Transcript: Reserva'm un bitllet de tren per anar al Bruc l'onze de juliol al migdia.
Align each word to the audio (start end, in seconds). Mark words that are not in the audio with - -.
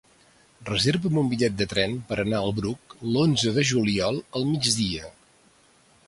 Reserva'm 0.67 1.17
un 1.21 1.27
bitllet 1.33 1.57
de 1.57 1.67
tren 1.73 1.91
per 2.07 2.15
anar 2.23 2.39
al 2.45 2.53
Bruc 2.59 2.95
l'onze 3.17 3.53
de 3.59 3.65
juliol 3.73 4.17
al 4.39 4.47
migdia. 4.53 5.13